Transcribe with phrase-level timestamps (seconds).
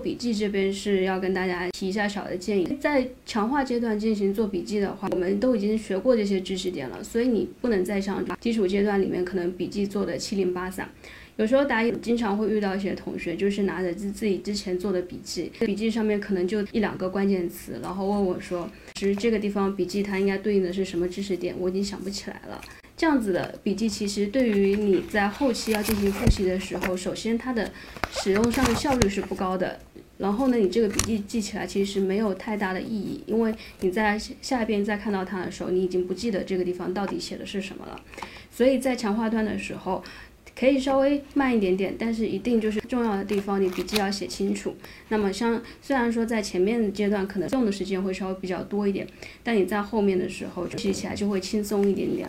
[0.00, 10.88] 笔记这边是要跟大家提一下小的建议，在强化阶段进行做笔记的话，我们都已经学过这些知识点了，所以你不能再像基础阶段里面可能笔记做的七零八散。
[11.36, 22.58] 有时候打野经常会遇到一些同学，就是拿着自自己之前做的笔记，笔记上面可能就一两个关键词，然后问我说，其实这个地方笔记它应该对应的是什么知识点，我已经想不起来了。
[23.02, 27.68] 这样子的笔记其实对于你在后期要进行复习的时候，首先它的
[28.12, 29.76] 使用上的效率是不高的，
[30.18, 38.00] 然后呢，你这个笔记记起来其实没有太大的意义，因为你在下一遍再看到它的时候，你已经不记得这个地方到底写的是什么了。
[38.52, 40.04] 所以在强化段的时候。
[40.54, 44.76] 可以稍微慢一点点，但是一定就是重要的地方，你笔记要写清楚。
[45.08, 49.06] 那么像虽然说在前面阶段可能用的时间会稍微比较多一点，
[49.42, 52.28] 但你在后面的时候记起来就会轻松一点点。